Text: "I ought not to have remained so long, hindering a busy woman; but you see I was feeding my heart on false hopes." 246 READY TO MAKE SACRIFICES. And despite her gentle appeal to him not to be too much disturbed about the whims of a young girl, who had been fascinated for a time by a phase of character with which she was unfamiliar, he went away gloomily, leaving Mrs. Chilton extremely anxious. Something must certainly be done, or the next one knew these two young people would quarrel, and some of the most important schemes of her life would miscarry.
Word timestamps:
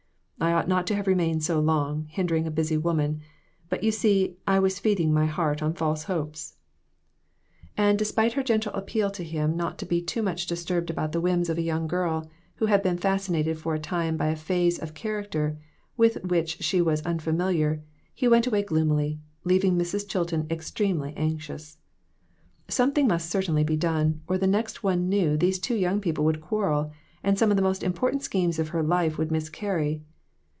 "I 0.41 0.53
ought 0.53 0.67
not 0.67 0.87
to 0.87 0.95
have 0.95 1.05
remained 1.05 1.43
so 1.43 1.59
long, 1.59 2.05
hindering 2.09 2.47
a 2.47 2.51
busy 2.51 2.75
woman; 2.75 3.21
but 3.69 3.83
you 3.83 3.91
see 3.91 4.37
I 4.47 4.57
was 4.57 4.79
feeding 4.79 5.13
my 5.13 5.27
heart 5.27 5.61
on 5.61 5.75
false 5.75 6.05
hopes." 6.05 6.55
246 7.77 8.17
READY 8.17 8.29
TO 8.31 8.39
MAKE 8.39 8.47
SACRIFICES. 8.47 8.65
And 8.65 8.65
despite 8.65 8.71
her 8.73 8.73
gentle 8.73 8.73
appeal 8.73 9.11
to 9.11 9.23
him 9.23 9.55
not 9.55 9.77
to 9.77 9.85
be 9.85 10.01
too 10.01 10.23
much 10.23 10.47
disturbed 10.47 10.89
about 10.89 11.11
the 11.11 11.21
whims 11.21 11.47
of 11.47 11.59
a 11.59 11.61
young 11.61 11.85
girl, 11.85 12.27
who 12.55 12.65
had 12.65 12.81
been 12.81 12.97
fascinated 12.97 13.59
for 13.59 13.75
a 13.75 13.79
time 13.79 14.17
by 14.17 14.29
a 14.29 14.35
phase 14.35 14.79
of 14.79 14.95
character 14.95 15.59
with 15.95 16.17
which 16.23 16.63
she 16.63 16.81
was 16.81 17.03
unfamiliar, 17.05 17.83
he 18.11 18.27
went 18.27 18.47
away 18.47 18.63
gloomily, 18.63 19.19
leaving 19.43 19.77
Mrs. 19.77 20.09
Chilton 20.09 20.47
extremely 20.49 21.13
anxious. 21.15 21.77
Something 22.67 23.07
must 23.07 23.29
certainly 23.29 23.63
be 23.63 23.77
done, 23.77 24.21
or 24.27 24.39
the 24.39 24.47
next 24.47 24.81
one 24.81 25.07
knew 25.07 25.37
these 25.37 25.59
two 25.59 25.75
young 25.75 26.01
people 26.01 26.25
would 26.25 26.41
quarrel, 26.41 26.91
and 27.23 27.37
some 27.37 27.51
of 27.51 27.57
the 27.57 27.63
most 27.63 27.83
important 27.83 28.23
schemes 28.23 28.57
of 28.57 28.69
her 28.69 28.81
life 28.81 29.19
would 29.19 29.29
miscarry. 29.31 30.01